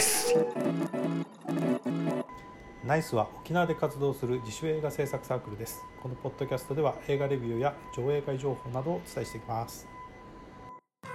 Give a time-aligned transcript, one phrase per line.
[0.00, 0.34] イス
[2.86, 5.84] ナイスは沖縄で活動する自主映画制作サークルです。
[6.02, 9.86] このポッドキャストでは映画レビューや上映会情報などをお伝えしていきます。
[11.02, 11.12] は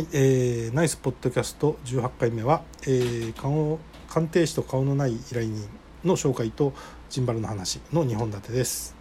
[0.00, 5.68] い、えー、ナイスポッドキャスト18回目は、えー、顔鑑定士と顔のない依頼人
[6.04, 6.72] の紹介と
[7.10, 8.94] ジンバルの話の2本立てです。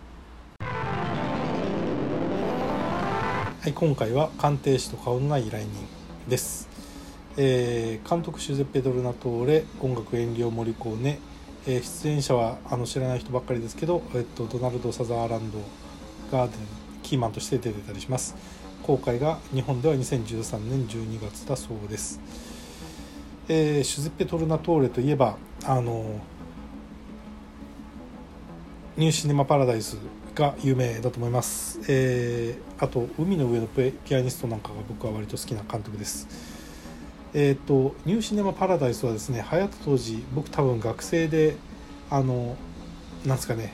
[0.59, 0.65] は
[3.67, 5.96] い、今回は鑑定士と顔のない依頼人
[6.27, 6.67] です、
[7.37, 11.19] えー、監督シュゼッペ・ドルナトーレ音楽演技をモリコーネ、
[11.65, 15.59] えー、出演者はあの知らない人ばっかりですけど、えっと、ドナルド・サザーランド
[16.31, 16.49] が
[17.03, 18.35] キーマンとして出てたりします。
[18.87, 22.21] 公開が日本では2013年12月だそうです、
[23.49, 26.21] えー、シュゼッペ・トルナトーレといえばあの
[28.95, 29.97] ニューシネマ・パラダイス
[30.37, 36.27] が有名だと思います、えー、あと海の上のピアニストなんかが僕は割と好きな監督です。
[37.33, 41.55] えっ、ー、とニューシネマ・パラダイスはですね流行った当時僕多分学生で
[42.11, 42.55] あの
[43.25, 43.73] なんですかね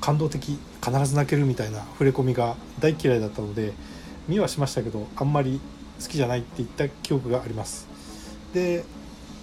[0.00, 3.72] 感動的必ず泣けるみたいな触れ込みが大嫌いだったので
[4.26, 5.60] 見はしましたけどあんまり
[6.02, 7.86] 好きじゃないって言った記憶があります。
[8.54, 8.84] で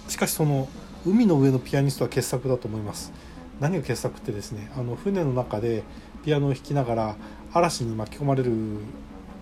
[0.08, 0.68] しかしその
[1.06, 3.12] 海の上のピアニストは傑作だと思います。
[3.60, 5.82] 何が傑作ってですねあの船の中で
[6.28, 7.16] ピアノを弾きながら
[7.54, 8.52] 嵐に巻き込まれる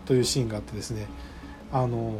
[0.04, 1.08] というシーンがあってですね
[1.72, 2.14] あの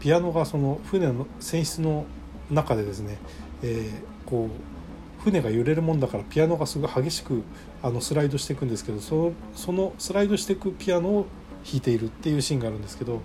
[0.00, 2.04] ピアノがその船の船室の
[2.50, 3.16] 中でですね、
[3.62, 7.42] えー、こう船が揺れるもんだからピアノがすごい激しく
[7.82, 11.26] あのスライドしていくんですけどそそのスライドしていくピアノを
[11.64, 13.22] 弾いているっていうシーンがあるんですけど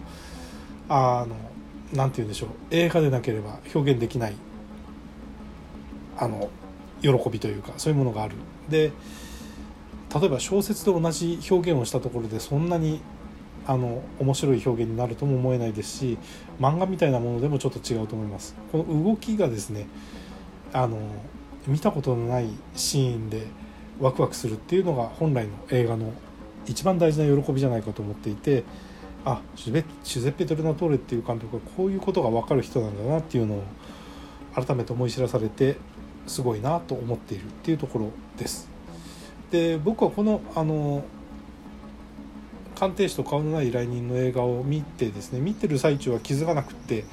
[0.88, 1.36] あの
[1.92, 4.36] 何て言うんでしょう映画でなければ表現できない
[6.18, 6.50] あの
[7.02, 8.36] 喜びというかそういうものがある。
[8.70, 8.94] で
[10.14, 13.02] 例えば小説で同じ表現をしたところでそんなに
[13.66, 16.18] あの面白い表現になるとも思えないですし
[16.60, 19.88] 漫画みたいなものでもちょっと違うと思いますこの動きがですね
[20.72, 20.98] あの
[21.68, 23.46] 見たことのないシーンで
[24.00, 26.14] ワクワクするっていうのが本来の映画の
[26.66, 28.64] 一番大事な喜びじゃないかと思っていて
[29.26, 29.74] あシュ
[30.22, 33.64] ゼッペ・トルナトーレっていう監督はこういうことが分かる人なんだなっていうのを
[34.56, 35.76] 改めて思い知らされて
[36.26, 38.77] すごいなと思っているっていうところです。
[39.52, 41.04] で僕はこのあの
[42.76, 47.06] 鑑定士と顔のない依頼人の映画を見てですね見てる最中は気づかなくて、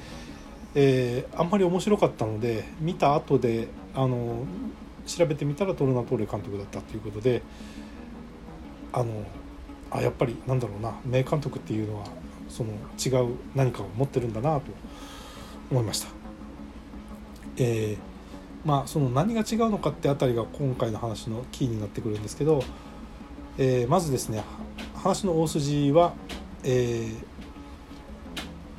[0.75, 4.45] えー、あんまり面白かったので見た後であの
[5.07, 7.41] 調べてみたらトルナトーレ監督だったということで
[8.93, 9.23] あの
[9.89, 12.05] あやっぱりなんだろうな名監督っていうのは
[12.47, 12.71] その
[13.03, 14.71] 違う何かを持ってるんだなと
[15.71, 16.09] 思いました。
[17.57, 18.14] えー
[18.65, 22.63] まあ、その何が違うのかってあたりが今回の話のキーになってくるんですけど、
[23.59, 24.43] えー、まずですね
[24.95, 26.13] 話の大筋は、
[26.63, 27.11] え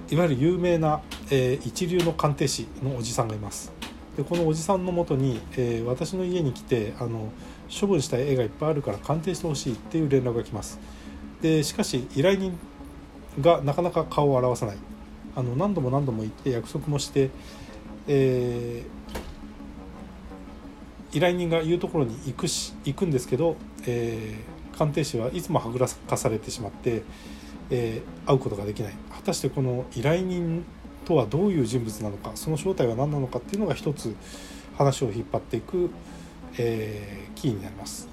[0.09, 3.73] ー、いわゆる有名な、えー、一流の鑑定士のおじさんがいます。
[4.17, 7.31] でこのおじさんのもとに、え私の家に来てあの
[7.69, 10.81] 処分したい絵がいっぱいあるから鑑定してほしいっていう連絡が来ます。
[11.43, 12.59] でしかし依頼人
[13.43, 14.77] がなかなか顔を現さない。
[15.37, 17.29] あの何度も何度も行って約束もして、
[18.09, 18.97] えー
[21.13, 23.57] 依頼人が言うところに行くし行くんですけど、
[23.87, 27.03] えー、鑑定士はいつもはぐらかされてしまって、
[27.71, 30.65] えー、会うことができない果たしてこの依頼人
[31.05, 34.15] とはどういう人物なのかその正体は何なのかっていうのが一つ
[34.77, 35.91] 話を引っ張っていく、
[36.59, 38.09] えー、キーになります。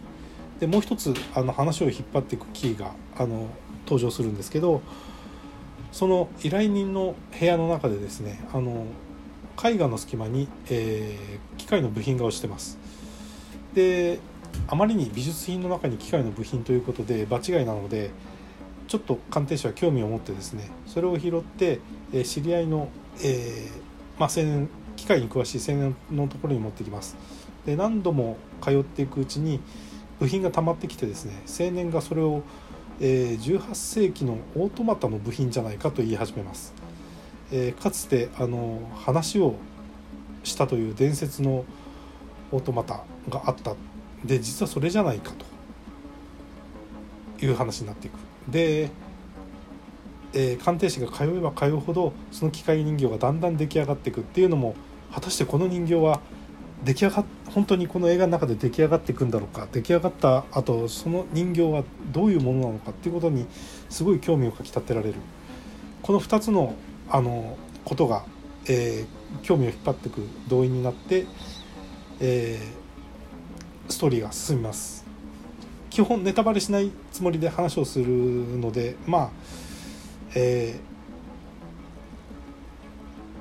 [0.60, 3.48] でもう一つあの話を引っ張っていくキーがあの
[3.86, 4.82] 登場するんですけど
[5.92, 8.86] その依頼人の部屋の中でですねあの
[9.64, 12.80] 絵画の隙間に、えー、機械の部品が落ちてます
[13.74, 14.20] で
[14.68, 18.12] あまりに美術品の中に機械の部品ということで場違いなので
[18.88, 21.80] ちょっと鑑定士は興味を持ってですねそれを拾って、
[22.14, 22.90] え、知り合いの、
[23.24, 27.18] えー、まあ、青年機械に詳しい青年のところに持ってきます。
[27.66, 29.62] で何度も通っていくうちに
[30.20, 32.44] 部品が溜まってきてですね青年がそれを、
[33.00, 36.74] え、18世紀のオートマタの部品じゃないかと言い始めます。
[37.52, 39.56] えー、かつてあの話を
[40.44, 41.66] したという伝説の
[42.54, 43.76] オートマタがあった。
[44.24, 45.34] で実はそれじゃないか
[47.40, 48.14] という話になっていく。
[48.50, 48.90] で、
[50.34, 54.76] えー、鑑定士が通えば通うほどその機械人形がだんだん出来上がっていくっていうのも
[55.14, 56.22] 果たしてこの人形は
[56.84, 59.68] 出来上がっ本当にこの映画の中で出来上がっていくんだろうか。
[59.72, 63.46] 出来上がった後その人形はどういうものなのかっていうことに
[63.90, 65.16] すごい興味をかきたてられる。
[66.02, 66.76] この2つの
[67.10, 68.26] あのことが、
[68.68, 71.26] えー、興味を引っ張っていく動員になって、
[72.26, 75.04] えー、ストーリーが進みます
[75.90, 79.30] 基本ネタバレしないつもりで話をするのでまあ、
[80.34, 80.80] え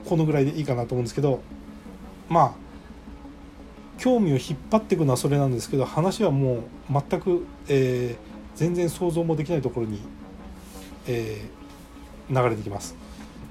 [0.04, 1.42] このぐらいでいいかなと思うんですけど
[2.28, 2.52] まあ
[3.98, 6.62] 興味を引っ張っていくのはそれなんですけど話はもう
[7.08, 10.00] 全く、えー、全然想像もできないところに、
[11.06, 12.96] えー、流れてきます。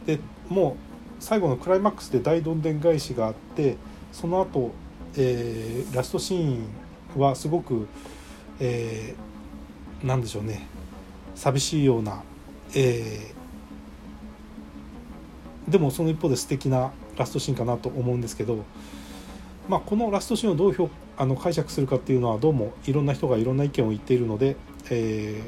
[0.05, 0.19] で
[0.49, 3.77] もう最後のクライマックスで大どんでん返しがあって
[4.11, 4.71] その後、
[5.17, 6.59] えー、ラストシー
[7.17, 7.87] ンはすごく、
[8.59, 10.67] えー、なんでしょうね。
[11.35, 12.23] 寂しいような、
[12.75, 18.63] えー、でもその一方で素敵なラストシーンかなと思うんですけど、
[19.67, 24.55] まあ、このラストシーンをどう評あの解釈するかっていうのはどうもいろんな人がいろんな意見を言っているので、
[24.89, 25.41] え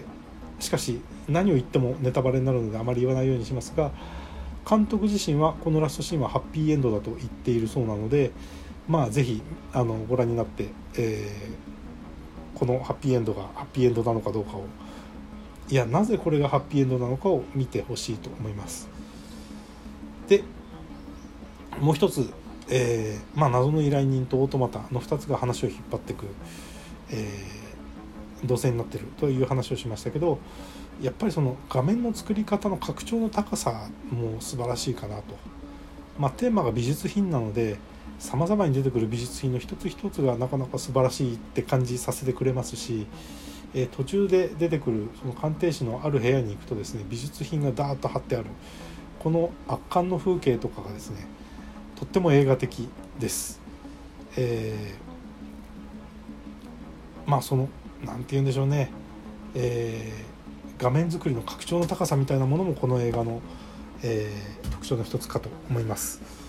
[0.59, 3.91] ー、しかし何を言ってもネタバレになるのであまり言わないようにしますが
[4.69, 8.31] 監督自身はこのラストシーンはハッピーエンドだと言っているそうなので
[8.87, 9.41] まあぜひ
[9.71, 14.65] あのご覧になって、えー、このハッピーエンドがハッピーエンドなのかどうかを
[15.69, 18.89] いやなぜこれがハッピーエンドなのかを見てほしいと思います。
[20.27, 20.43] で
[21.79, 22.31] もう一つ、
[22.69, 26.25] えーまあ、謎の依頼人とオートマタの2つが話を引っ張っていく、
[27.09, 30.39] えー、動線になってるという話をしましたけど
[31.01, 35.23] やっぱりその画面の作り方の拡張の高さも素晴らしいかなと、
[36.19, 37.77] まあ、テーマが美術品なので
[38.19, 43.07] さまざまに出てくる美術品の一つ一つがなかなか素晴らしいって感じさせてくれますし、
[43.73, 48.45] え、途中で出てくるその鑑定士のある部屋に行くとですね美術品がダーッと貼ってある
[49.19, 51.25] この圧巻の風景とかがですね
[51.95, 52.89] とっても映画的
[53.19, 53.61] です。
[54.35, 57.69] えー、まあその
[58.03, 58.91] 何て言うんでしょうね、
[59.55, 63.41] えー、画面作りの拡張の高さみたいなものもこの映画の、
[64.01, 66.42] えー、特徴の一つかと思います。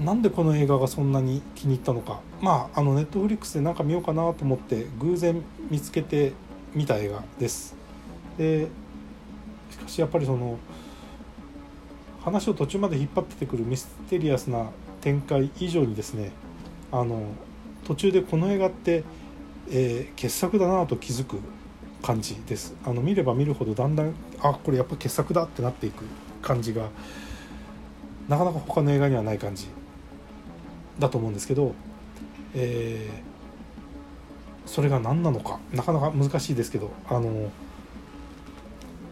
[0.00, 2.20] なんでこの映画がそんなに気に入ったのか。
[2.40, 6.32] まああのネットフリックスで何か見ようかなと思って偶然見つけて
[6.74, 7.74] 見た映画です。
[8.36, 8.68] で
[9.70, 10.58] しかしやっぱりその
[12.22, 14.70] 話を途中まで引っ張ってくるミステリアスな
[15.00, 16.32] 展開以上にですね
[16.92, 17.22] あの
[17.84, 19.04] 途中でこの映画って、
[19.70, 21.38] えー、傑作だなと気づく
[22.02, 22.74] 感じです。
[22.84, 26.04] あの見れば見るほどだんだんあこれやっぱ傑作だってなっていく
[26.42, 26.90] 感じが
[28.28, 29.68] なかなか他の映画にはない感じ。
[30.98, 31.74] だと思うんですけど、
[32.54, 37.50] えー、それが何なのかなかなか難しいですけどあの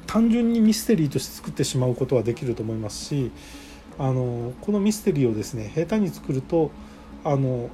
[0.07, 3.31] 単純にミステリーとして作ってしまうことはできると思いますし
[3.99, 6.71] あのこのミステリーをですね下手に作ると
[7.25, 7.69] あの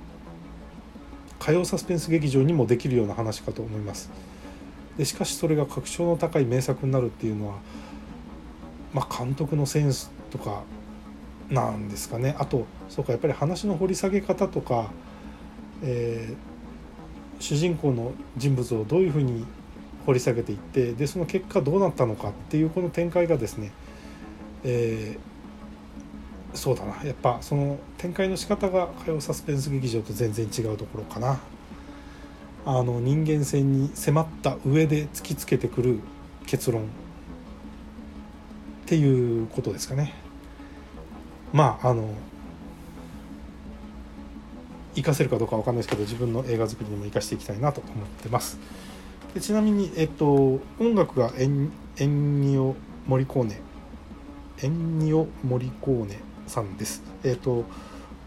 [1.38, 4.10] 火曜サスペンス劇場にもできるような話かと思います。
[4.98, 7.56] でしかしそれが確証の高い名作になるっていうのは、
[8.92, 10.62] まあ、監督のセンスとか
[11.50, 14.90] なんですかねあとそうかやっぱり話の掘り下げ方とか、
[15.82, 19.44] えー、主人公の人物をどういうふうに
[20.06, 23.72] 掘り下げていってでその結果どうなったのかっていうこの展開がですね、
[24.64, 31.40] えー、そうだなやっぱその展開の仕方が火曜サスペンス劇場と全然違うところかな。
[32.66, 36.00] あの人間性に迫った上で突きつけてくる
[36.46, 36.84] 結論っ
[38.84, 40.12] ていうことですかね。
[41.52, 42.14] まああの
[44.94, 48.58] 活かせるかどうかわかんないですけど自分の映画作りにも生かしていきたいなと思ってます。
[49.34, 52.74] でちなみに、えっと、音楽がエンエンニオ・
[53.06, 53.60] モリコーネ
[54.62, 57.02] エンニオ・モリコーネさんです。
[57.22, 57.64] えっと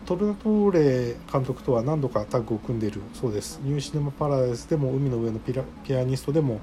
[0.05, 3.59] トルナトーレ監督とは何度かタッグを組んでいるそうです。
[3.63, 6.59] ニューシネマ・パラダイスでも海の上のピラピアニストでも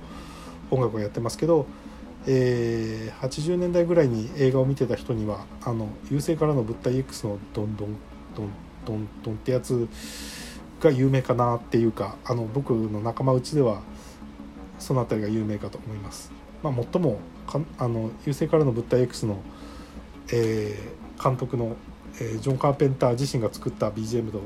[0.71, 1.67] 音楽をやってますけど
[2.27, 7.97] えー、80年代ぐらいに映画を見てた人にはあの優勢からの物体 X のドンドン
[8.37, 8.49] ドン
[8.85, 9.89] ドンドンってやつ
[10.81, 13.83] が有名かなっていうかあの僕の仲間内では
[14.79, 16.33] その辺りが有名かと思います。
[16.63, 19.41] まあ、最もかあの優勢からの物体 X の、
[20.33, 21.77] えー、監督の、
[22.21, 24.41] えー、ジョン・カーペンター自身が作った BGM と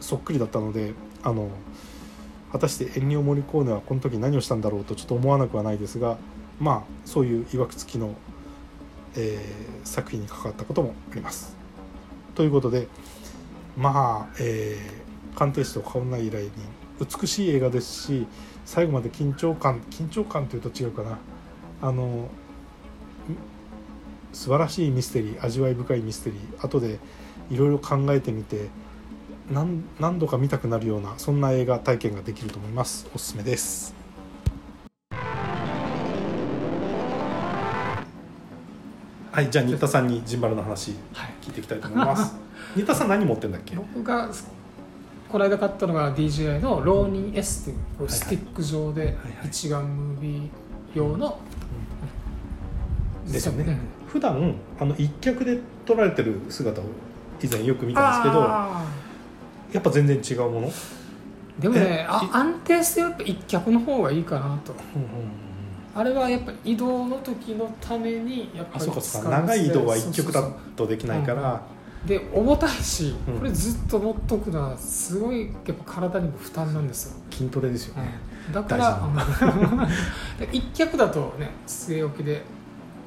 [0.00, 1.50] そっくりだったのであの
[2.52, 6.16] 果たしてエンニオ・モリコーネはこの時何をしたんだろうとちょっと思わなくはないですが
[6.60, 8.14] まあそういういわくつきの、
[9.16, 11.56] えー、作品に関わったこともあります。
[12.34, 12.88] ということで
[13.76, 16.52] まあ、えー、鑑定士と変わらない依頼人
[17.20, 18.26] 美しい映画ですし
[18.64, 21.18] 最後まで緊張感緊張感というと違うかな。
[21.80, 22.28] あの
[24.32, 26.98] 素晴らしいミステリー味わい深いミステリー後で
[27.50, 28.68] いろいろ考えてみて
[29.50, 29.84] 何
[30.18, 33.08] 度か見たくなるようなそんな映画体験ができると思います。
[33.14, 33.97] おすすめです。
[39.38, 40.90] はいじゃあ新田さんにジンバルの話
[41.42, 42.28] 聞いていきたいと思います、は
[42.74, 43.76] い、新田さん何持ってんだっけ？
[43.76, 44.28] 僕が
[45.28, 50.48] この間買ったのが DJI のローニー S っていうスティック状で一眼ムービー
[50.92, 51.38] 用の。
[53.28, 53.64] ですよね。
[53.64, 53.70] う。
[53.70, 53.78] ん
[54.08, 56.84] 普段あの一脚で撮られてる姿を
[57.40, 58.82] 以前よく見たんですけどあ
[59.72, 60.72] やっぱ全然違うもの、ー
[61.60, 64.72] でもねえあい安定してやっぱ一脚の方がいいかなと。
[64.96, 65.04] うんう
[65.44, 65.47] ん
[65.98, 71.60] あれはやっぱり移動の時のためにやっぱりあそうかそう使か長い移動は一そう脚だとできないから。
[72.06, 73.38] で重たいしうん。
[73.38, 78.10] これずっと持っとくのはすごいやっぱ体にも負担なんですよ、筋トレですよね、
[78.54, 79.02] だから
[80.38, 82.44] で一脚だとね据え置きで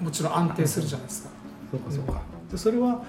[0.01, 1.29] もちろん安定するじゃないですか。
[1.71, 2.21] そうかそうか。
[2.51, 3.01] でそれは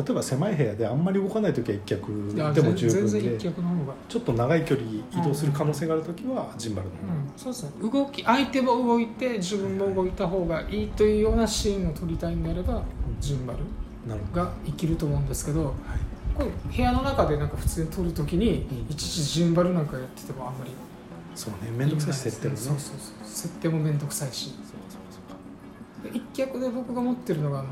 [0.00, 7.90] 例えば狭い部屋であんまり動かない時は一脚でも十全分でちょっと長い距離移動する可能性がある時はジンバルの方が、うん、そうですね。
[7.90, 12.82] 動き相手も動いて自分も動いた方がいいというようなシーンを撮りたいんであれば
[13.20, 13.58] ジンバル
[14.34, 15.74] が生きると思うんですけどはい、
[16.36, 18.92] これ部屋の中でなんか普通に撮るときにうん。
[18.92, 20.70] いちいちジンバルなんかやっててもあんまり。
[21.34, 22.60] そうね面倒くさいし設定もね。
[22.60, 23.26] そうそうそう。
[23.26, 24.46] 設定も面倒くさいし。
[24.46, 24.62] そうか
[25.10, 25.36] そうか
[26.02, 27.68] そう一脚で僕が持ってるのがあの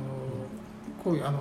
[1.02, 1.40] こういうあの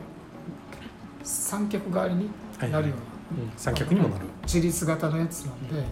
[1.28, 2.30] 三脚代わりに
[2.72, 2.98] なるよう
[3.36, 5.84] な、うん三脚にもなる、自立型のやつなんで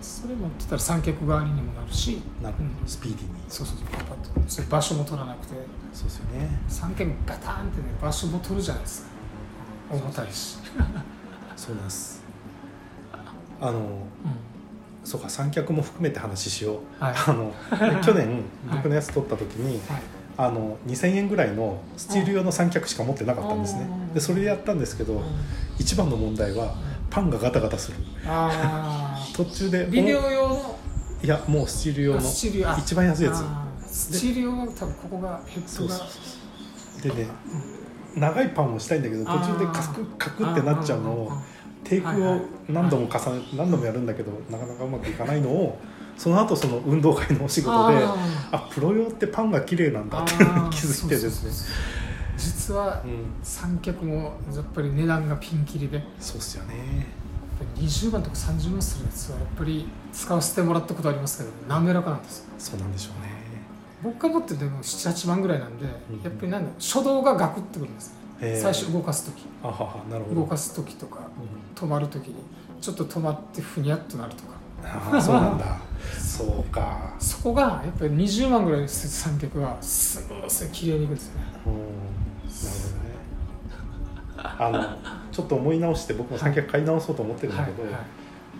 [0.00, 2.54] それ持ってたら三脚代わりにもなるしなる。
[2.86, 3.30] スピーディーに。
[3.48, 3.86] そうそうそう。
[3.88, 4.48] パパッと。
[4.48, 5.54] そういう場所も取らなくて。
[5.92, 6.48] そうですよね。
[6.68, 9.08] 三脚ガタンってね場所も取るじゃないですか。
[9.90, 10.58] 重たいし、
[11.56, 12.22] そうなんです。
[13.60, 14.04] あのうん。
[15.04, 17.04] そうか三脚も含めて話しよう。
[17.04, 17.14] はい。
[17.14, 17.52] あの
[18.00, 20.02] 去年僕のやつ撮った時に、はい
[20.40, 23.88] あの2000円ぐらいのスチール用の三脚しか持ってなかったんですね。
[23.90, 25.20] うんでそれでやったんですけど
[25.78, 26.74] 一番の問題は
[27.10, 27.98] パンがガタガタする。
[28.24, 30.78] あ途中であビデオ用の？
[31.22, 32.20] いやもうスチール用の。
[32.20, 33.44] 一番安いやつ。
[33.86, 35.94] スチール用は多分ここがヘッドが。
[35.94, 36.08] そうそう
[37.02, 37.16] そう。
[37.16, 37.28] でね
[38.16, 41.32] 長いパンをしたいんだけど途中でカクカクってなっちゃうのを
[41.88, 45.78] テイクを何度も重ね何度もやるんだけどなかなかうまくいかないのを
[46.16, 48.16] その後その運動会のお仕事であ
[48.52, 50.70] あプロ用ってパンが綺麗なんだってあー。
[50.70, 51.74] 気づいてですね。
[52.36, 53.26] 実はうん。
[53.42, 56.02] 三脚もやっぱり値段がピンキリで。
[56.20, 57.06] そうっすよね。
[57.76, 62.44] 20万とか30万するやつはやっぱり使わせてもらったことありますけど滑らかなんですよ。
[62.58, 63.38] そうなんでしょうね。
[64.02, 65.88] 僕が持ってるでも78万ぐらいなんで、ん。
[66.22, 69.44] やっぱりなんだ初動がガクってくるんですね最初動かす時。
[70.34, 71.24] 動かす時とかうん。
[71.74, 72.36] 止まる時に
[72.80, 74.56] ちょっと止まってふにゃっとなるとか。
[74.84, 75.80] ああそうなんだ。
[76.18, 77.14] そうか。
[77.18, 80.38] そこがやっぱり20万ぐらいする三脚はすごい
[80.72, 81.46] 綺麗にいくんですよね。
[81.66, 81.72] うん。
[81.72, 81.78] な
[83.76, 83.90] るほ
[84.30, 84.50] どね。
[84.60, 84.84] あの
[85.32, 88.02] ちょっと思い直して僕も三脚買い直そうと思ってるんだけど、はいはい。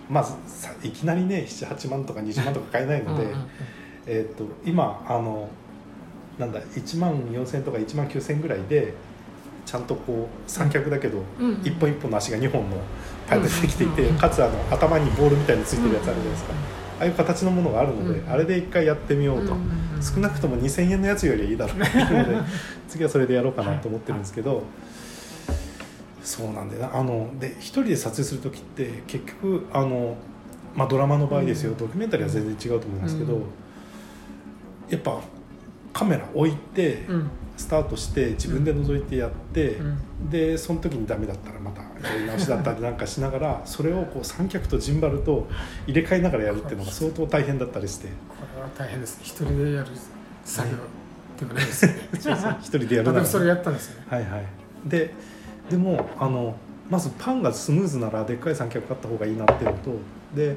[0.09, 3.27] まずさいきなりね78万とか20万とか買えないので、
[4.07, 5.47] えー、と今あの
[6.39, 8.93] なんだ1万4000円とか1万9000円ぐらいで
[9.69, 11.61] ちゃんとこう三脚だけど、うんうん。
[11.63, 12.77] 一本一本の足が2本の
[13.27, 16.53] パイプでできていて、うんうんうんかつあの頭にボールみたいについてるやつあるじゃないですか、
[16.99, 22.37] ああいう形のものがあるので、うんあれで一回やってみようと、うんうんうん少なくとも2000円のやつよりはいいだろうっていうので
[22.87, 24.63] 次はそれでやろうかなと思ってるんですけど、
[26.23, 30.15] そうなんだよなあので一人で撮影する時って結局あの、
[30.73, 33.41] まあ、ドラマの場合ですよ、うんドキュメンタリーは全然違うと思いますけど、うん。
[34.89, 35.19] やっぱ
[35.99, 37.29] カメラ置いて、うん。
[37.57, 40.29] スタートして自分で覗いてやって、うん。
[40.29, 45.45] でその時にダメだったらまたやり直しだったりなんかしながらそれをこう三脚とジンバルと
[45.85, 48.07] 入れ替えながらやるっていうのが相当大変だったりして。
[48.07, 48.13] こ
[48.55, 49.17] れは大変です。
[49.17, 49.89] ね一人でやる
[50.45, 50.77] 作業
[51.37, 51.97] でもないですよね
[52.63, 53.25] 一人でやるなら。
[53.25, 54.07] それやったんですよね。
[54.09, 54.45] はいはい。
[54.85, 55.13] で
[55.69, 56.55] でもあの
[56.89, 59.91] まずパンがスムーズならでっかい三脚買った方がいいなっていうのと
[60.33, 60.55] で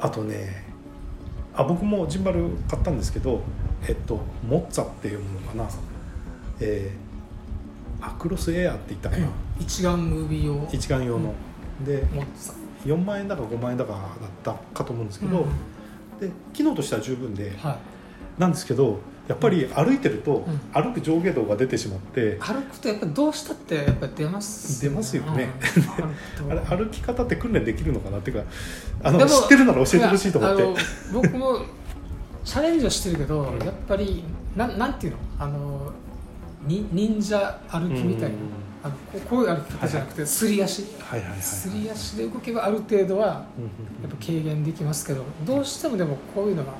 [0.00, 0.64] あとね
[1.54, 3.42] あ僕もジンバル買ったんですけど
[3.88, 5.68] えっとモッツァっていうものかな。
[6.60, 7.14] えー
[8.04, 9.26] アクロスエアって言ったかな。
[9.58, 10.68] 一眼ムービー用。
[10.70, 11.32] 一眼用の、
[11.84, 12.54] で持ってた
[12.86, 16.28] 4万円だか5万円だかだったかと思うんですけど、うん。
[16.28, 18.40] で機能としては十分ではい。
[18.40, 18.98] なんですけど
[19.28, 20.82] やっぱり歩いてると、うん。
[20.82, 25.48] 歩く上下動が出てしまって、歩くとやっぱりどうしたってやっぱり出ます出ますよね。
[26.42, 26.52] うん。
[26.52, 28.44] あれ歩き方って訓練できるのかなっていうか
[29.02, 30.82] あの知ってるなら教えてほしいと思って。
[31.10, 31.60] 僕も
[32.44, 33.58] チャレンジはしてるけど、うん。
[33.64, 34.24] やっぱり
[34.54, 35.18] なんなんていうの？
[35.38, 35.92] あの
[36.66, 38.34] に忍者歩きみたいな、うん
[38.84, 40.82] あのこういう歩き方じゃなくて、すり足。
[41.00, 46.72] はいはいすり足で動けばある程度はやっぱ軽減できますけどどうしてもでもこういうのが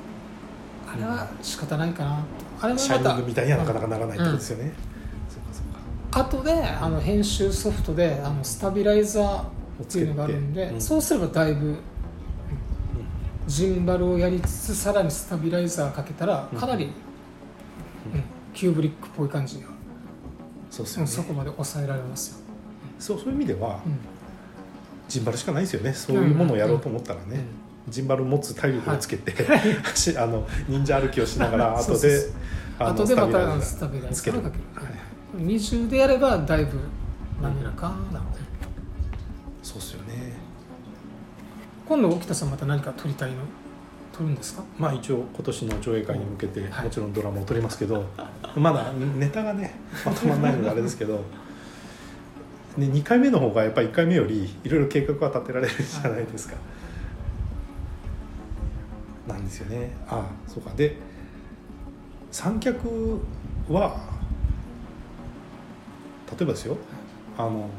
[0.87, 2.23] あれは仕方ないかなと。
[2.61, 4.71] あれはシャイニングみたいにはなかなかかならないってことですよね、
[5.27, 9.41] そうかそうか後であの編集ソフトであのスタビライザー
[9.83, 10.81] っていうのがあるんで、うん。
[10.81, 11.75] そうすればだいぶ
[13.47, 16.91] ジンバルをやりつつさらにスタビライザーかけたらかなり、うん。
[16.91, 18.23] うん
[18.55, 19.71] キューブリックっぽい感じには、
[20.71, 21.01] そうですよね。
[21.03, 22.37] うんそこまで抑えられますよ、
[22.97, 23.99] そうそういう意味ではうん。
[25.09, 25.93] ジンバルしかないですよね。
[25.93, 27.43] そういうものをやろうと思ったらね、
[27.89, 29.33] ジンバル持つ体力をつけて、
[29.93, 32.29] し あの忍者歩きをしながら 後で
[32.79, 34.63] あの後でまたススタビライザーをかける。
[34.73, 34.85] はい。
[34.85, 34.93] はい。
[35.33, 36.79] 二重でやればだいぶ
[37.41, 38.39] 滑らかなので。
[39.61, 40.33] そうっすよね
[41.87, 43.37] 今度沖田さんまた何か撮りたいの？
[44.11, 44.63] 撮るんですか？
[44.77, 46.85] まあ一応今年の上映会に向けてはい。
[46.85, 48.05] もちろんドラマを撮りますけど、
[48.55, 49.75] まだネタがね
[50.05, 51.15] まとまらないのであれですけど、
[52.77, 56.55] ね、2回目の方がやっぱり1回目よりいろいろ計画は立てられるじゃないですか、
[59.27, 59.91] なんですよね。
[60.07, 60.71] ああそうか。
[60.75, 60.97] で
[62.31, 63.19] 三脚
[63.69, 63.97] は
[66.31, 66.77] 例えばですよ。
[67.37, 67.69] あの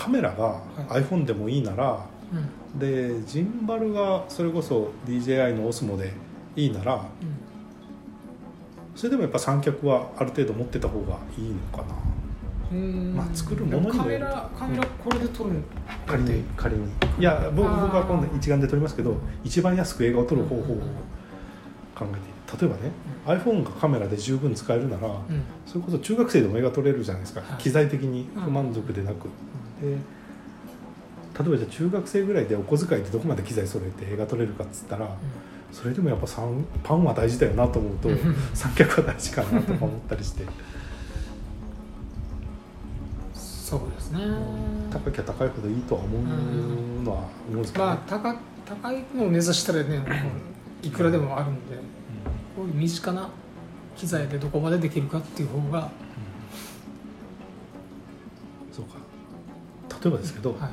[0.00, 2.78] カメラがは iPhone でもいいなら、うん。
[2.78, 6.14] でジンバルがそれこそ DJI の OSMO で
[6.56, 7.04] いいなら
[8.96, 11.94] それでもやっぱ三脚はある程度持ってた方がいいのかな。
[12.72, 13.14] うん。
[13.14, 15.60] まあ作るものにもカメラカメラこれで撮るの
[16.06, 16.86] 仮に仮に。
[17.18, 20.76] いや僕は今度一眼で撮りますけど一番安く映画を撮る方法を
[21.94, 22.90] 考えて例えばね
[23.26, 25.42] iPhone がカメラで十分使えるならうん。
[25.66, 27.62] それこそ中学生でも映画撮れるじゃないですか、はい。
[27.62, 29.28] 機材的に不満足でなく、
[29.80, 29.96] で
[31.38, 35.16] 例えばじゃあ中学生ぐらいでお小遣いでどこまで機材揃えて映画撮れるかっつったら
[35.72, 36.26] それでもやっぱ
[36.82, 38.18] パンは大事だよなと思うとうん。
[38.54, 40.44] 三脚は大事かなとか思ったりして。
[43.34, 44.20] そうですね。
[44.90, 46.22] 高きゃ高いほどいいとは思う
[47.04, 47.90] のは思うんですけど、ね。
[47.92, 50.02] まあ高高いのを目指したらね
[50.82, 51.76] いくらでもあるんで
[52.56, 53.28] こういう身近な
[53.96, 55.90] 機材でどこまでできるかっていう方が、
[60.02, 60.70] 例えばですけど、は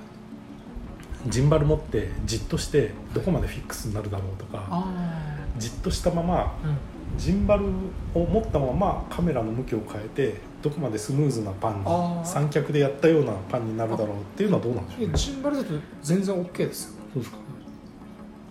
[1.25, 6.55] い、ジンバル持ってじっとしてどこまでフィックスになるだろうとかあじっとしたままあ
[7.17, 7.65] ジンバル
[8.13, 17.37] を持ったままカメラの向きを変えてどこまでスムーズなパンに三脚でやったようなパンになるだろうっていうのはどうなんでしょううんねジンバルだと全然 OK ですよ、そうですか。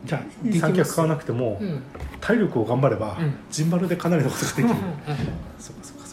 [0.04, 1.83] じゃあい三脚買わなくても、うん。
[2.21, 3.35] 体力を頑張れば、うん。
[3.50, 4.69] ジンバルでかなりのことができる。
[4.69, 4.76] うん。
[5.58, 6.05] そうかそうか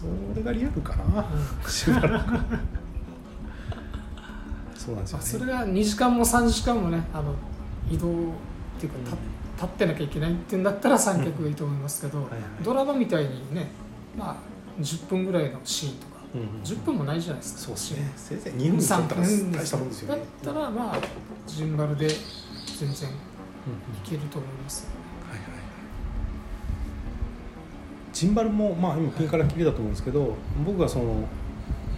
[0.00, 1.26] それがリアルかな。
[1.68, 2.30] しばらく
[4.76, 5.18] そうなんですよね。
[5.18, 7.34] まあ、それが2時間も3時間もねあの
[7.90, 8.12] 移動っ
[8.78, 9.10] ていうか
[9.56, 12.40] た立ってなきゃいけないっていうんだったら三脚がいいと思いますけど、はいはい。
[12.62, 13.66] ドラマみたいにね
[14.16, 14.36] まあ
[14.80, 18.12] 10分ぐらいのシーンとかうんうん10分もないじゃないですかそうですね。
[18.16, 20.98] せいぜい2分だったら3大したもんですよねだったらまあ
[21.46, 21.76] ジン。
[21.76, 22.16] バルで全
[22.78, 22.94] 然いうんうん
[24.04, 25.07] けると思いますよはいはい
[28.18, 30.34] ジンバルもまあ今ピンからキリだと思うんですけど
[30.66, 31.04] 僕がその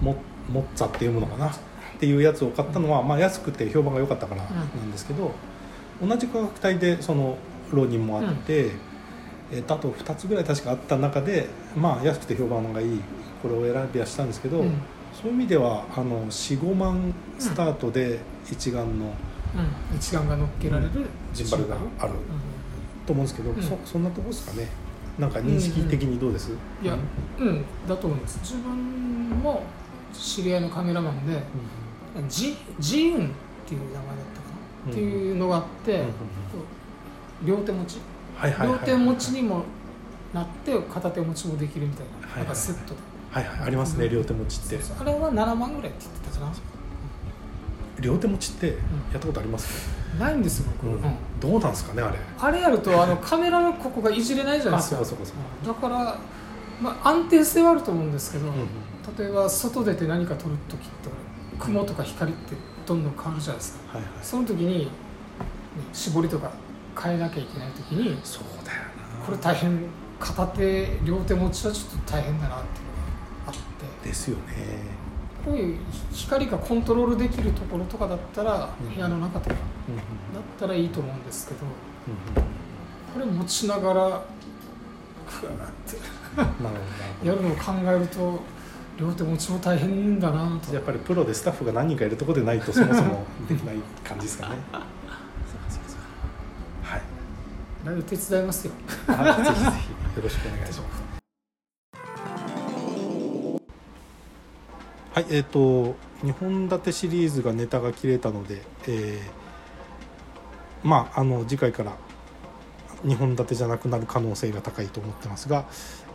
[0.02, 0.14] モ
[0.50, 1.52] モッツァっていうものかなっ
[1.98, 5.32] ていうやつを買ったのは、まあ、安くて評判が良かったからなんですけど、
[6.06, 7.38] 同じ価格帯でその
[7.72, 8.72] 浪人もあって、
[9.50, 13.00] えーとあと2つぐらい確かあった中でまあ安くて評判がいい
[13.40, 14.74] これを選びはしたんですけど、うん。
[15.14, 18.18] そういう意味ではあの45万スタートで
[18.50, 19.14] 一眼の
[19.92, 20.90] うん、一眼が乗っけられる
[21.32, 23.06] ジンバルがあるうん。
[23.06, 23.62] と思うんですけど、うん。
[23.62, 24.68] そそんなとこですかね
[25.20, 26.52] なんか認識的にどうです、
[26.82, 26.96] いや
[27.38, 28.38] うんだと思います。
[28.42, 29.62] 自分も
[30.12, 31.42] 知り合いのカメラマンで
[32.28, 33.30] ジジーンっ
[33.66, 36.10] ていう名前だったかな、うんっていうのがあって、うんうん
[37.42, 37.98] 両手持ち、
[38.36, 39.64] はいはいはい両手持ちにも
[40.34, 43.00] なって片手持ちもできるみたいな,、はいはいなんかセットで。
[43.30, 43.66] はいはい。
[43.66, 44.12] ありますねうん。
[44.12, 44.78] 両手持ちって。
[45.00, 46.52] あれは7万ぐらいって言ってたかな。
[48.00, 48.72] 両手持ちってや
[49.18, 51.00] ったことあります、ないんですよ僕、うん。
[51.40, 52.18] どうなんですかねあれ。
[52.38, 55.04] あれやるとあの カメラのここがいじれないじゃないあですか。
[55.04, 55.80] そうかそうかそうか。
[55.80, 56.18] だから、
[56.80, 58.68] まあ、安定性はあると思うんですけど、うんうん
[59.18, 61.08] 例えば外出て何か撮る時って
[61.58, 62.54] 雲とか光って
[62.86, 63.98] どんどん変わるじゃないですか。
[63.98, 64.12] はいはい。
[64.22, 64.88] その時に、ね
[65.92, 66.50] 絞りとか
[67.00, 68.78] 変えなきゃいけない時にそうだよ
[69.18, 69.24] な。
[69.24, 69.80] これ大変
[70.18, 73.54] 片手両手持ちはちょっと大変だなっていうのがあっ
[74.02, 74.08] て。
[74.08, 75.00] ですよね。
[75.44, 75.78] こういう
[76.12, 82.44] 光がコントロールできるところとかだったらうん部屋の中とかだうんうんったらいいと思うんですけどうん
[83.12, 84.22] これ持ちながら
[85.86, 85.96] て。
[87.24, 88.40] やるのを考えると
[88.98, 90.74] 両手持ちも大変だなと。
[90.74, 94.56] やっぱりプロでスタッフが何人かいるところでないとそもそもできない感じですかね。
[96.82, 98.02] はい。
[98.02, 98.72] 手伝いますよ。
[99.06, 101.00] はいぜひぜひよろしくお願いします。
[105.12, 109.49] はいえっ、と2本立てシリーズがネタが切れたので、えー
[110.82, 111.96] まああの次回から
[113.04, 115.66] 2本立てじゃなくなる可能性が高いと思ってますが、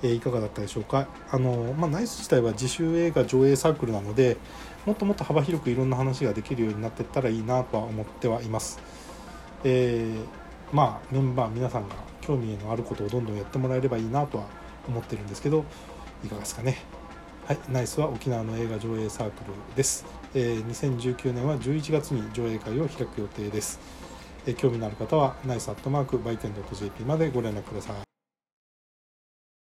[0.03, 1.07] えーいかがだったでしょうか？
[1.31, 4.37] あの、まあ、ナイス自体は自主映画上映サークルなので
[4.85, 8.79] もっともっと幅広くいろんな話ができるようになっていったらいいなとは思ってはいます。
[9.63, 14.45] えーまあメンバー皆さんが興味のあることをどんどんやってもらえればいいなとは
[14.87, 15.63] 思ってるんですけど
[16.23, 16.77] いかがですかね？
[17.45, 23.79] はいナイスは沖縄の映画上映サークルです、えー2019年は11月に上映会を開く予定です、
[24.47, 28.14] え興味のある方はナイスアットマークバイテン .jp までご連絡ください。